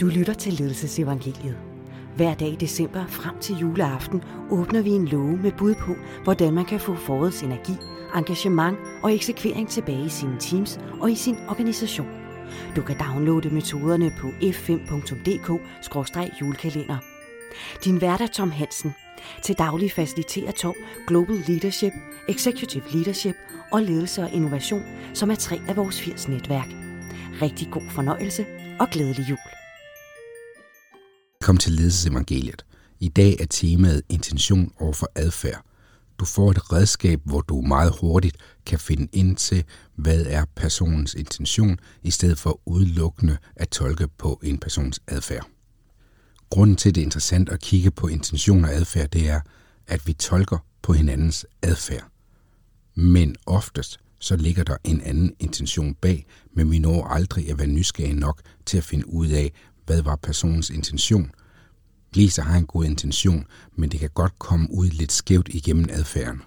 [0.00, 1.56] Du lytter til Ledelsesevangeliet.
[2.16, 6.54] Hver dag i december frem til juleaften åbner vi en låge med bud på, hvordan
[6.54, 7.72] man kan få forårets energi,
[8.14, 12.08] engagement og eksekvering tilbage i sine teams og i sin organisation.
[12.76, 16.96] Du kan downloade metoderne på f5.dk-julekalender.
[17.84, 18.94] Din vært er Tom Hansen.
[19.42, 20.74] Til daglig faciliterer Tom
[21.06, 21.92] Global Leadership,
[22.28, 23.34] Executive Leadership
[23.72, 24.82] og Ledelse og Innovation,
[25.14, 26.68] som er tre af vores 80 netværk.
[27.42, 28.46] Rigtig god fornøjelse
[28.78, 29.59] og glædelig jul.
[31.50, 32.64] Kom til ledelsesevangeliet.
[33.00, 35.64] I dag er temaet intention over for adfærd.
[36.18, 39.64] Du får et redskab, hvor du meget hurtigt kan finde ind til,
[39.96, 45.46] hvad er personens intention, i stedet for udelukkende at tolke på en persons adfærd.
[46.50, 49.40] Grunden til, det er interessant at kigge på intention og adfærd, det er,
[49.86, 52.08] at vi tolker på hinandens adfærd.
[52.94, 57.66] Men oftest så ligger der en anden intention bag, men vi når aldrig at være
[57.66, 59.52] nysgerrige nok til at finde ud af,
[59.86, 61.30] hvad var personens intention.
[62.14, 66.42] Lisa har en god intention, men det kan godt komme ud lidt skævt igennem adfærden.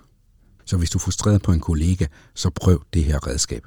[0.66, 3.64] Så hvis du er frustreret på en kollega, så prøv det her redskab.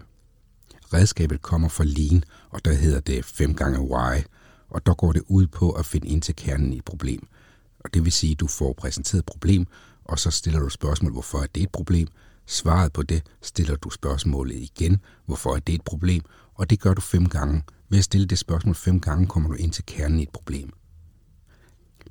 [0.94, 4.22] Redskabet kommer fra Lean, og der hedder det 5 gange why,
[4.68, 7.26] og der går det ud på at finde ind til kernen i et problem.
[7.80, 9.66] Og det vil sige, at du får præsenteret et problem,
[10.04, 12.08] og så stiller du spørgsmål, hvorfor er det et problem,
[12.46, 16.22] Svaret på det stiller du spørgsmålet igen, hvorfor er det et problem,
[16.54, 17.62] og det gør du fem gange.
[17.88, 20.72] Ved at stille det spørgsmål fem gange, kommer du ind til kernen i et problem.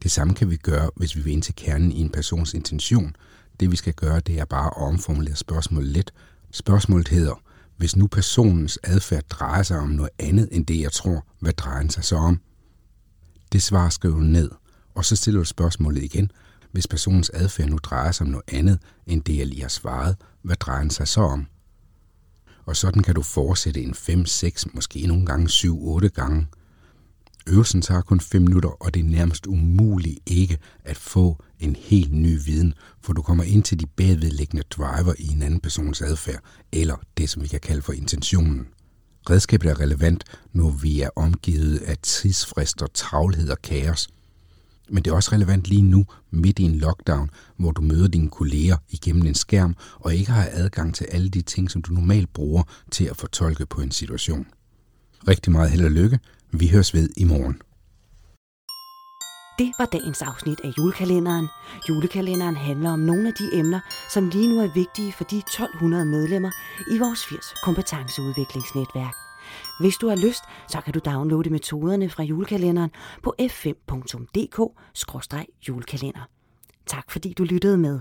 [0.06, 3.16] Det samme kan vi gøre, hvis vi vil ind til kernen i en persons intention.
[3.60, 6.14] Det vi skal gøre, det er bare at omformulere spørgsmålet lidt.
[6.52, 7.42] Spørgsmålet hedder,
[7.78, 11.80] hvis nu personens adfærd drejer sig om noget andet end det, jeg tror, hvad drejer
[11.80, 12.40] den sig så om?
[13.52, 14.52] Det svar skriver du ned,
[14.96, 16.32] og så stiller du spørgsmålet igen,
[16.72, 20.16] hvis personens adfærd nu drejer sig om noget andet end det, jeg lige har svaret,
[20.42, 21.48] hvad drejer den sig så om?
[22.66, 26.48] Og sådan kan du fortsætte en 5, 6, måske nogle gange 7, 8 gange.
[27.48, 32.14] Øvelsen tager kun 5 minutter, og det er nærmest umuligt ikke at få en helt
[32.14, 36.40] ny viden, for du kommer ind til de bagvedliggende driver i en anden persons adfærd,
[36.72, 38.68] eller det, som vi kan kalde for intentionen.
[39.30, 40.24] Redskabet er relevant,
[40.54, 44.08] når vi er omgivet af tidsfrister, travlhed og kaos,
[44.90, 48.30] men det er også relevant lige nu, midt i en lockdown, hvor du møder dine
[48.30, 52.34] kolleger igennem en skærm og ikke har adgang til alle de ting, som du normalt
[52.34, 54.48] bruger til at fortolke på en situation.
[55.28, 56.20] Rigtig meget held og lykke.
[56.52, 57.62] Vi høres ved i morgen.
[59.60, 61.48] Det var dagens afsnit af julekalenderen.
[61.90, 63.80] Julekalenderen handler om nogle af de emner,
[64.14, 66.52] som lige nu er vigtige for de 1200 medlemmer
[66.92, 69.14] i vores 80 kompetenceudviklingsnetværk.
[69.80, 72.92] Hvis du har lyst, så kan du downloade metoderne fra julekalenderen
[73.24, 76.30] på f5.dk-julekalender.
[76.86, 78.00] Tak fordi du lyttede med.